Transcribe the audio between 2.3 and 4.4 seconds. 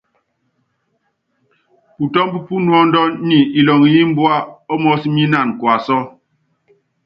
pú nuɔ́ndɔn nyɛ ilɔŋ í imbua